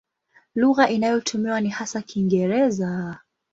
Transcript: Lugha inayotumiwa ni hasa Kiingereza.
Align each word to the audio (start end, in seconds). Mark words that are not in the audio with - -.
Lugha 0.55 0.89
inayotumiwa 0.89 1.61
ni 1.61 1.69
hasa 1.69 2.01
Kiingereza. 2.01 3.19